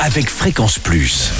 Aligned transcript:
avec 0.00 0.28
Fréquence 0.28 0.78
Plus. 0.78 1.30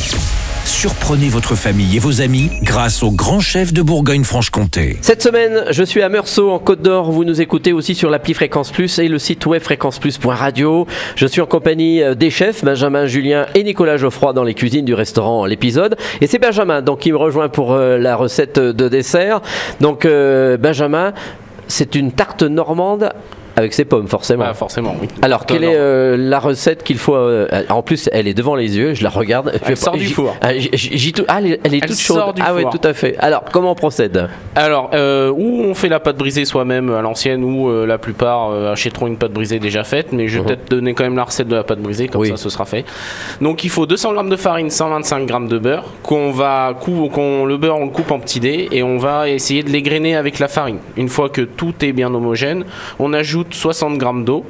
Surprenez 0.65 1.29
votre 1.29 1.55
famille 1.55 1.97
et 1.97 1.99
vos 1.99 2.23
amis 2.23 2.51
grâce 2.63 3.03
au 3.03 3.11
grand 3.11 3.41
chef 3.41 3.73
de 3.73 3.83
Bourgogne-Franche-Comté. 3.83 4.99
Cette 5.03 5.23
semaine, 5.23 5.65
je 5.71 5.83
suis 5.83 6.03
à 6.03 6.09
Meursault 6.09 6.51
en 6.51 6.59
Côte 6.59 6.81
d'Or. 6.81 7.11
Vous 7.11 7.25
nous 7.25 7.41
écoutez 7.41 7.73
aussi 7.73 7.95
sur 7.95 8.11
l'appli 8.11 8.33
Fréquence 8.33 8.71
Plus 8.71 8.99
et 8.99 9.09
le 9.09 9.19
site 9.19 9.45
web 9.47 9.63
fréquenceplus.radio. 9.63 10.87
Je 11.17 11.27
suis 11.27 11.41
en 11.41 11.47
compagnie 11.47 12.03
euh, 12.03 12.15
des 12.15 12.31
chefs 12.31 12.65
Benjamin 12.65 13.07
Julien 13.07 13.47
et 13.55 13.63
Nicolas 13.63 13.97
Geoffroy 13.97 14.33
dans 14.33 14.45
les 14.45 14.55
cuisines 14.55 14.85
du 14.85 14.95
restaurant 14.95 15.45
L'épisode. 15.45 15.97
Et 16.21 16.27
c'est 16.27 16.39
Benjamin 16.39 16.81
donc 16.81 17.01
qui 17.01 17.13
me 17.13 17.19
rejoint 17.19 17.49
pour 17.49 17.73
euh, 17.73 17.99
la 17.99 18.17
recette 18.17 18.59
de 18.59 18.89
dessert. 18.89 19.41
Donc 19.81 20.07
euh, 20.07 20.57
Benjamin, 20.57 21.13
c'est 21.69 21.95
une 21.95 22.13
tarte 22.13 22.43
normande 22.43 23.11
avec 23.57 23.73
ses 23.75 23.85
pommes, 23.85 24.09
forcément. 24.09 24.45
Ah, 24.49 24.55
forcément, 24.55 24.95
oui. 25.01 25.09
Alors, 25.23 25.47
quelle 25.47 25.65
est 25.65 25.75
euh, 25.77 26.17
la 26.19 26.39
recette 26.41 26.83
qu'il 26.83 26.99
faut 26.99 27.15
euh, 27.15 27.47
En 27.69 27.83
plus, 27.83 28.09
elle 28.13 28.27
est 28.29 28.35
devant 28.35 28.55
les 28.55 28.77
yeux, 28.77 28.95
je 28.95 29.03
la 29.05 29.11
regarde. 29.11 29.53
Je 29.55 29.59
Elle 29.63 29.69
vais 29.71 29.77
sort 29.77 29.93
pas- 29.93 29.99
du 29.99 30.07
j'y- 30.07 30.13
four. 30.13 30.37
Ah, 30.41 30.55
j'y- 30.57 30.71
j'y 30.75 31.13
tout- 31.13 31.25
ah, 31.29 31.37
elle 31.39 31.47
est, 31.53 31.61
elle 31.65 31.75
est 31.75 31.79
Elle 31.83 31.89
toute 31.89 31.97
sort 31.97 32.27
chaude. 32.29 32.37
du 32.37 32.43
ah, 32.45 32.55
oui, 32.55 32.63
four. 32.63 32.71
tout 32.79 32.89
à 32.89 32.93
fait. 32.95 33.17
Alors, 33.19 33.45
comment 33.53 33.71
on 33.73 33.75
procède? 33.75 34.29
Alors, 34.55 34.91
euh, 34.95 35.31
ou 35.31 35.63
on 35.63 35.75
fait 35.75 35.89
la 35.89 36.01
pâte 36.01 36.17
brisée 36.17 36.45
soi-même 36.45 36.93
à 36.93 37.01
l'ancienne, 37.03 37.45
ou 37.45 37.69
euh, 37.69 37.87
la 37.87 37.99
plupart 37.99 38.51
euh, 38.51 38.73
achèteront 38.73 39.07
une 39.07 39.17
pâte 39.17 39.33
brisée 39.33 39.59
déjà 39.59 39.85
faite, 39.85 40.09
mais 40.13 40.29
je 40.29 40.39
vais 40.39 40.45
peut-être 40.47 40.71
donner 40.71 40.95
quand 40.95 41.05
même 41.05 41.17
la 41.17 41.25
recette 41.25 41.49
de 41.49 41.55
la 41.57 41.65
pâte 41.65 41.81
brisée, 41.81 42.09
comme 42.09 42.21
Mhm. 42.23 42.31
Oui. 42.33 42.37
ça 42.37 42.43
ce 42.43 42.51
sera 42.51 42.65
fait. 42.65 42.85
Donc 43.41 43.65
il 43.65 43.71
faut 43.71 43.87
200 43.87 44.15
g 44.21 44.29
de 44.31 44.37
farine, 44.37 44.71
125 44.71 45.29
g 45.29 45.35
de 45.49 45.59
beurre, 45.59 45.85
qu'on 46.03 46.31
va 46.31 46.75
cou- 46.81 47.09
qu'on 47.13 47.45
le 47.45 47.57
beurre 47.57 47.77
on 47.79 47.85
le 47.87 47.91
coupe 47.91 48.11
en 48.11 48.19
petits 48.19 48.41
dés 48.41 48.69
et 48.73 48.83
on 48.83 48.99
va 48.99 49.29
essayer 49.29 49.63
de 49.63 49.71
l'égrainer 49.71 50.17
avec 50.17 50.39
la 50.39 50.49
farine. 50.49 50.79
Une 50.97 51.09
fois 51.09 51.29
que 51.29 51.41
tout 51.43 51.75
est 51.83 51.93
bien 51.93 52.13
homogène, 52.15 52.65
on 52.99 53.13
ajoute 53.13 53.44
60 53.51 54.01
g 54.01 54.07
d'eau 54.25 54.45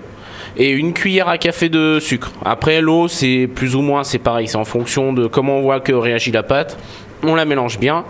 et 0.56 0.70
une 0.70 0.92
cuillère 0.92 1.28
à 1.28 1.38
café 1.38 1.68
de 1.68 1.98
sucre. 2.00 2.30
Après 2.44 2.80
l'eau, 2.80 3.08
c'est 3.08 3.48
plus 3.52 3.74
ou 3.74 3.82
moins 3.82 4.04
c'est 4.04 4.18
pareil, 4.18 4.48
c'est 4.48 4.56
en 4.56 4.64
fonction 4.64 5.12
de 5.12 5.26
comment 5.26 5.58
on 5.58 5.62
voit 5.62 5.80
que 5.80 5.92
réagit 5.92 6.30
la 6.32 6.42
pâte. 6.42 6.78
On 7.26 7.34
la 7.36 7.46
mélange 7.46 7.78
bien. 7.78 8.04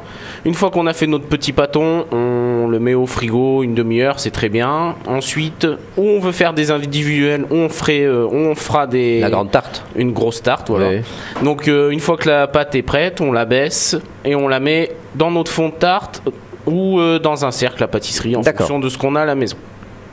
Une 0.45 0.55
fois 0.55 0.73
qu'on 0.73 0.89
a 0.89 0.92
fait 0.92 1.06
notre 1.06 1.27
petit 1.27 1.53
pâton, 1.53 2.05
on 2.11 2.67
le 2.67 2.81
met 2.81 2.95
au 2.95 3.06
frigo 3.06 3.62
une 3.62 3.75
demi-heure, 3.75 4.19
c'est 4.19 4.33
très 4.33 4.48
bien. 4.48 4.97
Ensuite, 5.06 5.69
ou 5.97 6.03
on 6.03 6.19
veut 6.19 6.33
faire 6.33 6.53
des 6.53 6.73
individuels, 6.73 7.47
on 7.53 7.69
ferait, 7.69 8.03
euh, 8.03 8.27
on 8.27 8.56
fera 8.56 8.89
des 8.89 9.20
La 9.20 9.30
grande 9.30 9.53
tarte. 9.53 9.84
une 9.95 10.12
grosse 10.12 10.42
tarte, 10.42 10.69
voilà. 10.69 10.89
Oui. 10.89 10.97
Donc 11.45 11.69
euh, 11.69 11.91
une 11.91 12.01
fois 12.01 12.17
que 12.17 12.28
la 12.28 12.48
pâte 12.48 12.75
est 12.75 12.83
prête, 12.83 13.20
on 13.20 13.30
la 13.30 13.45
baisse 13.45 13.97
et 14.25 14.34
on 14.34 14.48
la 14.48 14.58
met 14.58 14.91
dans 15.14 15.30
notre 15.30 15.53
fond 15.53 15.69
de 15.69 15.75
tarte 15.75 16.20
ou 16.67 16.98
euh, 16.98 17.20
dans 17.20 17.45
un 17.45 17.53
cercle 17.53 17.84
à 17.84 17.86
pâtisserie 17.86 18.34
en 18.34 18.42
fonction 18.42 18.80
de 18.80 18.89
ce 18.89 18.98
qu'on 18.98 19.14
a 19.14 19.20
à 19.20 19.27
la 19.27 19.36
maison. 19.36 19.56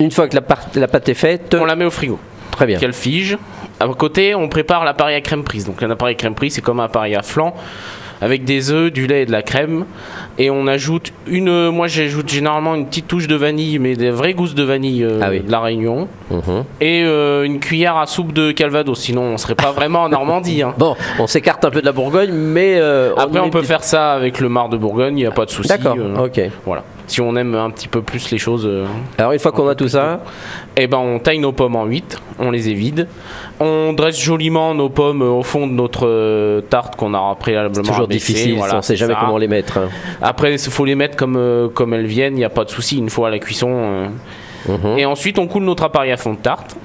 Une 0.02 0.12
fois 0.12 0.28
que 0.28 0.36
la, 0.36 0.42
pâte 0.88 1.10
est 1.10 1.14
faite, 1.14 1.56
On 1.60 1.66
la 1.66 1.76
met 1.76 1.86
au 1.86 1.92
frigo 1.92 2.20
très 2.52 2.66
bien. 2.66 2.80
qu'elle 2.80 2.94
fige. 2.94 3.38
À 3.80 3.88
côté, 3.88 4.36
on 4.36 4.50
prépare 4.50 4.84
l'appareil 4.84 5.16
à 5.16 5.22
crème 5.22 5.44
prise. 5.44 5.66
Donc 5.66 5.82
un 5.84 5.90
appareil 5.92 6.16
crème 6.16 6.36
prise, 6.36 6.56
c'est 6.56 6.62
comme 6.62 6.80
un 6.80 6.86
appareil 6.86 7.16
à 7.16 7.22
flan 7.22 7.54
avec 8.24 8.44
des 8.44 8.72
œufs, 8.72 8.92
du 8.94 9.08
lait 9.08 9.24
et 9.24 9.26
de 9.26 9.32
la 9.32 9.42
crème. 9.42 9.86
Et 10.38 10.52
on 10.52 10.68
ajoute 10.68 11.12
une. 11.28 11.70
Moi, 11.70 11.88
j'ajoute 11.88 12.30
généralement 12.30 12.76
une 12.76 12.86
petite 12.86 13.08
touche 13.08 13.26
de 13.28 13.36
vanille, 13.36 13.80
mais 13.80 13.96
des 13.96 14.12
vraies 14.12 14.36
gousses 14.36 14.54
de 14.54 14.62
vanille 14.64 15.04
euh, 15.04 15.20
Ah 15.24 15.30
oui. 15.32 15.40
de 15.40 15.52
la 15.52 15.60
Réunion. 15.60 16.08
Mhm. 16.30 16.64
Et 16.82 17.04
euh, 17.04 17.44
une 17.44 17.60
cuillère 17.60 17.98
à 17.98 18.06
soupe 18.06 18.32
de 18.32 18.52
Calvados. 18.52 19.00
Sinon, 19.00 19.24
on 19.24 19.38
serait 19.38 19.56
pas 19.56 19.72
vraiment 19.76 20.04
en 20.04 20.10
Normandie. 20.10 20.62
hein. 20.62 20.76
Bon, 20.78 20.96
on 21.18 21.26
s'écarte 21.26 21.66
un 21.66 21.72
peu 21.72 21.82
de 21.82 21.86
la 21.86 21.92
Bourgogne, 21.94 22.32
mais 22.32 22.76
euh, 22.80 23.14
Après, 23.18 23.40
on 23.40 23.50
peut 23.50 23.64
faire 23.64 23.84
ça 23.84 24.14
avec 24.14 24.40
le 24.40 24.50
mar 24.50 24.70
de 24.70 24.78
Bourgogne, 24.78 25.18
il 25.18 25.22
n'y 25.22 25.28
a 25.28 25.32
pas 25.32 25.46
de 25.46 25.52
souci. 25.52 25.70
D'accord, 25.70 25.98
ok. 26.24 26.42
Voilà. 26.66 26.84
Si 27.12 27.20
on 27.20 27.36
aime 27.36 27.56
un 27.56 27.70
petit 27.72 27.90
peu 27.90 28.02
plus 28.02 28.32
les 28.32 28.38
choses. 28.38 28.66
euh, 28.66 28.86
Alors, 29.18 29.34
une 29.34 29.40
fois 29.40 29.52
qu'on 29.52 29.68
a 29.68 29.76
tout 29.76 29.90
ça, 29.90 30.22
Eh 30.78 30.88
ben, 30.88 30.98
on 30.98 31.20
taille 31.20 31.40
nos 31.40 31.52
pommes 31.52 31.76
en 31.76 31.84
8, 31.84 32.18
on 32.40 32.52
les 32.52 32.70
évide. 32.70 33.10
On 33.60 33.92
dresse 33.92 34.18
joliment 34.18 34.74
nos 34.74 34.88
pommes 34.88 35.22
au 35.22 35.44
fond 35.44 35.68
de 35.68 35.74
notre 35.74 36.08
euh, 36.08 36.62
tarte 36.62 36.96
qu'on 36.96 37.14
a 37.14 37.36
préalablement 37.36 37.84
c'est 37.84 37.90
toujours 37.92 38.06
abaissée, 38.06 38.32
difficile, 38.34 38.56
voilà, 38.56 38.76
on 38.76 38.78
ne 38.78 38.82
sait 38.82 38.96
jamais 38.96 39.14
ça. 39.14 39.20
comment 39.20 39.38
les 39.38 39.50
mettre. 39.50 39.78
hein. 39.78 39.90
Après, 40.22 40.54
il 40.54 40.60
faut 40.60 40.86
les 40.86 40.96
mettre 40.96 41.18
comme, 41.18 41.36
euh, 41.36 41.68
comme 41.68 41.94
elles 41.94 42.06
viennent, 42.08 42.36
il 42.36 42.38
n'y 42.38 42.46
a 42.46 42.50
pas 42.50 42.64
de 42.64 42.70
souci, 42.70 42.98
une 42.98 43.10
fois 43.10 43.28
à 43.28 43.32
la 43.32 43.40
cuisson. 43.40 43.70
euh. 43.74 44.08
Mhm. 44.70 44.98
Et 44.98 45.06
ensuite, 45.06 45.38
on 45.38 45.48
coule 45.48 45.64
notre 45.64 45.84
appareil 45.84 46.14
à 46.14 46.18
fond 46.18 46.32
de 46.32 46.38
tarte 46.40 46.78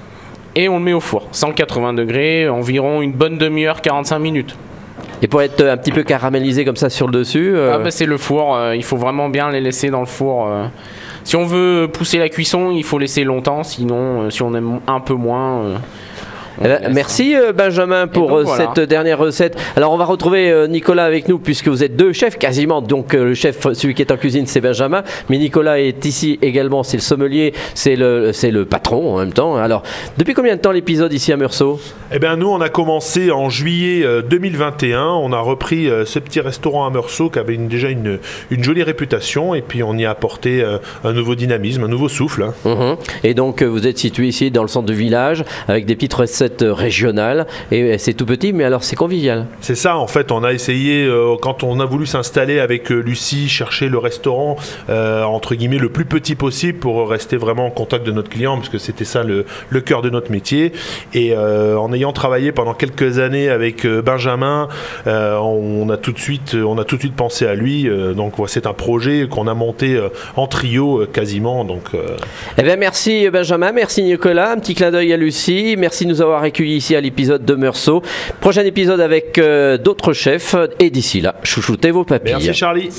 et 0.57 0.69
on 0.69 0.79
le 0.79 0.85
met 0.85 0.93
au 0.93 1.01
four. 1.01 1.29
180 1.31 1.93
degrés, 1.95 2.49
environ 2.49 3.01
une 3.01 3.13
bonne 3.13 3.39
demi-heure, 3.39 3.81
45 3.81 4.19
minutes. 4.19 4.57
Et 5.23 5.29
pour 5.29 5.41
être 5.43 5.63
un 5.65 5.77
petit 5.77 5.93
peu 5.93 6.03
caramélisé 6.03 6.65
comme 6.65 6.77
ça 6.77 6.91
sur 6.91 7.07
le 7.07 7.13
dessus, 7.19 7.55
euh, 7.57 7.73
Ah 7.75 7.79
bah, 7.79 7.91
c'est 7.91 8.07
le 8.07 8.19
four, 8.19 8.55
euh, 8.55 8.77
il 8.77 8.85
faut 8.85 8.97
vraiment 8.97 9.29
bien 9.29 9.51
les 9.51 9.61
laisser 9.61 9.89
dans 9.91 10.01
le 10.01 10.07
four. 10.07 10.49
euh. 10.49 10.67
Si 11.25 11.37
on 11.37 11.45
veut 11.45 11.89
pousser 11.93 12.19
la 12.19 12.29
cuisson, 12.29 12.71
il 12.71 12.85
faut 12.85 12.99
laisser 12.99 13.25
longtemps, 13.25 13.63
sinon 13.65 14.31
si 14.31 14.43
on 14.43 14.55
aime 14.55 14.81
un 14.87 15.01
peu 15.01 15.15
moins... 15.15 15.63
euh, 16.63 16.79
Eh 16.81 16.85
ben, 16.87 16.93
merci 16.95 17.35
euh, 17.37 17.53
Benjamin 17.53 18.07
pour 18.07 18.29
donc, 18.29 18.39
euh, 18.39 18.43
voilà. 18.45 18.73
cette 18.77 18.89
dernière 18.89 19.19
recette. 19.19 19.57
Alors 19.77 19.93
on 19.93 19.97
va 19.97 20.05
retrouver 20.05 20.51
euh, 20.51 20.67
Nicolas 20.67 21.05
avec 21.05 21.29
nous 21.29 21.39
puisque 21.39 21.69
vous 21.69 21.83
êtes 21.85 21.97
deux 21.97 22.13
chefs 22.13 22.39
quasiment. 22.39 22.81
Donc 22.83 23.15
euh, 23.15 23.25
le 23.25 23.35
chef, 23.35 23.73
celui 23.73 23.95
qui 23.95 24.03
est 24.03 24.13
en 24.13 24.17
cuisine, 24.17 24.47
c'est 24.47 24.61
Benjamin, 24.61 25.03
mais 25.29 25.39
Nicolas 25.39 25.81
est 25.81 26.05
ici 26.05 26.39
également. 26.43 26.83
C'est 26.83 26.97
le 26.97 27.03
sommelier, 27.03 27.53
c'est 27.75 27.97
le, 27.97 28.33
c'est 28.33 28.51
le 28.51 28.65
patron 28.65 29.15
en 29.15 29.19
même 29.19 29.33
temps. 29.33 29.57
Alors 29.57 29.83
depuis 30.19 30.35
combien 30.35 30.57
de 30.57 30.61
temps 30.61 30.73
l'épisode 30.73 31.13
ici 31.13 31.33
à 31.33 31.37
Meursault? 31.37 31.81
Eh 32.13 32.19
bien, 32.19 32.37
nous, 32.37 32.49
on 32.49 32.61
a 32.61 32.69
commencé 32.69 33.31
en 33.31 33.49
juillet 33.51 34.05
euh, 34.05 34.23
2021. 34.23 35.05
On 35.07 35.33
a 35.33 35.41
repris 35.41 35.89
euh, 35.91 36.05
ce 36.05 36.19
petit 36.19 36.41
restaurant 36.41 36.87
à 36.87 36.91
Meursault 36.91 37.31
qui 37.31 37.39
avait 37.39 37.55
une- 37.55 37.69
déjà 37.69 37.89
une, 37.89 38.19
une 38.51 38.63
jolie 38.63 38.83
réputation. 38.83 39.55
Et 39.55 39.63
puis, 39.63 39.83
on 39.83 39.95
y 39.97 40.05
a 40.05 40.11
apporté 40.11 40.63
euh, 40.63 40.79
un 41.05 41.13
nouveau 41.13 41.35
dynamisme, 41.35 41.83
un 41.85 41.89
nouveau 41.89 42.09
souffle. 42.09 42.43
hein. 42.45 42.55
Mhm. 42.65 42.97
Et 43.25 43.35
donc 43.35 43.63
euh, 43.63 43.67
vous 43.67 43.87
êtes 43.87 43.99
situé 43.99 44.27
ici 44.29 44.51
dans 44.51 44.63
le 44.63 44.69
centre 44.69 44.87
du 44.87 44.95
village 44.95 45.45
avec 45.69 45.85
des 45.87 45.95
petites 45.97 46.15
recettes 46.15 46.46
euh, 46.63 46.73
régionales. 46.73 47.47
Et 47.71 47.83
euh, 47.83 47.97
c'est 47.99 48.15
tout 48.15 48.27
petit, 48.27 48.53
mais 48.53 48.65
alors 48.65 48.85
c'est 48.85 48.97
convivial. 48.97 49.47
C'est 49.61 49.75
ça, 49.75 49.97
en 49.97 50.07
fait. 50.07 50.31
On 50.33 50.45
a 50.45 50.53
essayé, 50.53 51.05
euh, 51.05 51.37
quand 51.41 51.63
on 51.63 51.81
a 51.81 51.85
voulu 51.85 52.07
s'installer 52.07 52.59
avec 52.61 52.91
Lucie, 52.91 53.49
chercher 53.49 53.89
le 53.89 53.99
restaurant, 53.99 54.57
euh, 54.89 55.23
entre 55.25 55.55
guillemets, 55.55 55.79
le 55.79 55.89
plus 55.89 56.05
petit 56.05 56.35
possible 56.35 56.79
pour 56.79 57.09
rester 57.09 57.37
vraiment 57.37 57.67
en 57.67 57.71
contact 57.71 58.07
de 58.07 58.13
notre 58.13 58.29
client, 58.29 58.57
parce 58.57 58.69
que 58.69 58.79
c'était 58.79 59.05
ça 59.05 59.23
le, 59.23 59.45
le 59.71 59.81
cœur 59.81 60.03
de 60.03 60.11
notre 60.11 60.31
métier. 60.31 60.73
Et 61.15 61.33
euh, 61.35 61.79
en 61.79 61.93
ayant 61.93 62.13
travaillé 62.13 62.53
pendant 62.53 62.75
quelques 62.75 63.19
années 63.19 63.49
avec 63.49 63.87
Benjamin, 63.87 64.69
on 65.07 65.89
a 65.91 65.97
tout 65.97 66.13
de 66.13 66.19
suite, 66.19 66.55
on 66.55 66.79
a 66.79 66.85
tout 66.85 66.97
de 66.97 67.01
suite 67.01 67.17
pensé 67.17 67.47
à 67.47 67.55
lui. 67.55 67.89
Donc, 68.15 68.35
voilà, 68.37 68.53
c'est 68.53 68.67
un 68.67 68.73
projet 68.73 69.27
qu'on 69.29 69.47
a 69.47 69.55
monté 69.55 70.01
en 70.37 70.47
trio 70.47 71.07
quasiment. 71.13 71.65
Donc, 71.65 71.91
Eh 72.59 72.63
bien, 72.63 72.77
merci 72.77 73.29
Benjamin, 73.31 73.73
merci 73.73 74.03
Nicolas, 74.03 74.53
un 74.53 74.59
petit 74.59 74.75
clin 74.75 74.91
d'œil 74.91 75.13
à 75.13 75.17
Lucie, 75.17 75.77
merci 75.79 76.05
de 76.05 76.11
nous 76.11 76.23
avoir 76.23 76.36
accueillis 76.43 76.77
ici 76.77 76.97
à 76.97 77.01
l'épisode 77.01 77.45
de 77.45 77.55
Meursault. 77.55 78.03
Prochain 78.41 78.65
épisode 78.65 79.01
avec 79.01 79.39
euh, 79.39 79.79
d'autres 79.79 80.13
chefs, 80.13 80.55
et 80.79 80.91
d'ici 80.91 81.21
là, 81.21 81.37
chouchoutez 81.43 81.91
vos 81.91 82.05
papilles. 82.05 82.35
merci 82.35 82.55
Charlie. 82.55 82.91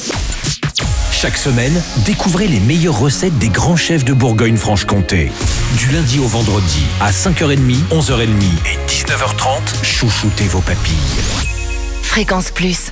Chaque 1.11 1.37
semaine, 1.37 1.73
découvrez 2.05 2.47
les 2.47 2.59
meilleures 2.59 2.99
recettes 2.99 3.37
des 3.39 3.49
grands 3.49 3.75
chefs 3.75 4.05
de 4.05 4.13
Bourgogne-Franche-Comté. 4.13 5.31
Du 5.75 5.91
lundi 5.91 6.19
au 6.19 6.27
vendredi 6.27 6.83
à 7.01 7.09
5h30, 7.09 7.57
11h30 7.91 8.23
et 8.23 8.77
19h30, 8.87 9.83
chouchoutez 9.83 10.43
vos 10.43 10.61
papilles. 10.61 10.93
Fréquence 12.03 12.51
Plus. 12.51 12.91